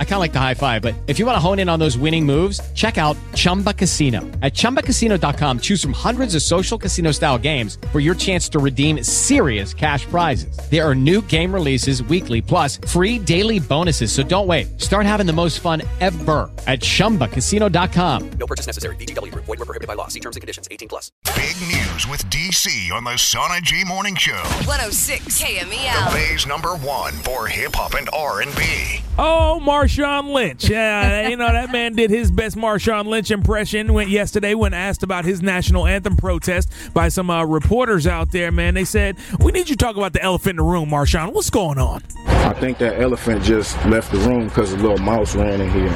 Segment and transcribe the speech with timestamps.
[0.00, 1.78] I kind of like the high five, but if you want to hone in on
[1.78, 4.22] those winning moves, check out Chumba Casino.
[4.42, 9.04] At ChumbaCasino.com, choose from hundreds of social casino style games for your chance to redeem
[9.04, 10.58] serious cash prizes.
[10.68, 14.10] There are new game releases weekly, plus free daily bonuses.
[14.10, 14.80] So don't wait.
[14.80, 18.30] Start having the most fun ever at ChumbaCasino.com.
[18.30, 18.96] No purchase necessary.
[18.96, 19.44] VGW Group.
[19.44, 20.08] Void were prohibited by law.
[20.08, 20.66] See terms and conditions.
[20.72, 21.12] 18 plus.
[21.36, 24.42] Big news with DC on the Sana G Morning Show.
[24.64, 26.12] 106 The KMEL.
[26.12, 29.02] Bay's number one for hip hop and R&B.
[29.18, 30.68] Oh, Marshawn Lynch.
[30.68, 35.02] Yeah, you know, that man did his best Marshawn Lynch impression went yesterday when asked
[35.02, 38.74] about his national anthem protest by some uh, reporters out there, man.
[38.74, 41.32] They said, We need you to talk about the elephant in the room, Marshawn.
[41.32, 42.02] What's going on?
[42.26, 45.88] I think that elephant just left the room because a little mouse ran in here.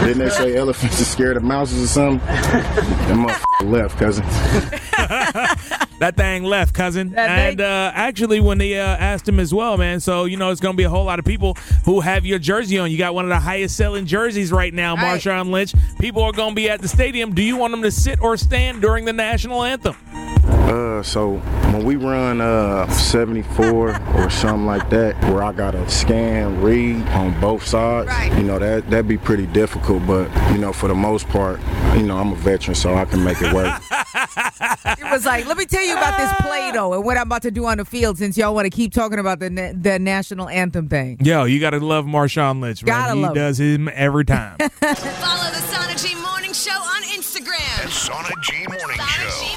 [0.00, 2.26] Didn't they say elephants are scared of mouses or something?
[2.28, 4.24] That motherfucker left, cousin.
[6.00, 7.14] That thing left, cousin.
[7.16, 10.60] and uh, actually, when they uh, asked him as well, man, so, you know, it's
[10.60, 12.90] going to be a whole lot of people who have your jersey on.
[12.90, 15.20] You got one of the highest selling jerseys right now, Right.
[15.20, 15.74] Marshawn Lynch.
[16.00, 17.34] People are going to be at the stadium.
[17.34, 19.94] Do you want them to sit or stand during the national anthem?
[20.70, 21.38] Uh, so
[21.72, 27.38] when we run uh 74 or something like that, where I gotta scan, read on
[27.40, 28.32] both sides, Right.
[28.36, 30.06] you know that that'd be pretty difficult.
[30.06, 31.58] But you know, for the most part,
[31.96, 33.80] you know, I'm a veteran, so I can make it work.
[34.98, 37.50] It was like, let me tell you about this Play-Doh and what I'm about to
[37.50, 40.48] do on the field since y'all want to keep talking about the na- the national
[40.48, 41.18] anthem thing.
[41.20, 42.94] Yo, you got to love Marshawn Lynch, man.
[42.94, 44.56] Gotta he love does him every time.
[44.58, 47.84] Follow the Sana G Morning Show on Instagram.
[47.84, 49.30] The Sana G Morning Sana Show.
[49.30, 49.49] G Morning Show.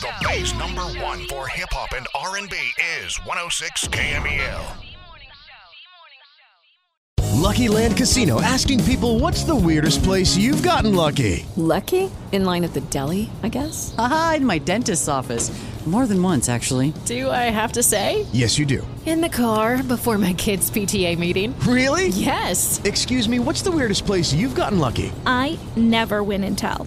[0.00, 2.54] The Bay's number one for hip hop and R&B
[3.02, 4.76] is 106 KMEL.
[7.32, 11.46] Lucky Land Casino asking people what's the weirdest place you've gotten lucky?
[11.56, 12.10] Lucky?
[12.32, 13.94] In line at the deli, I guess?
[13.96, 15.50] Aha, in my dentist's office.
[15.86, 16.92] More than once, actually.
[17.04, 18.26] Do I have to say?
[18.32, 18.86] Yes, you do.
[19.06, 21.58] In the car before my kids' PTA meeting.
[21.60, 22.08] Really?
[22.08, 22.82] Yes.
[22.84, 25.12] Excuse me, what's the weirdest place you've gotten lucky?
[25.24, 26.86] I never win and tell.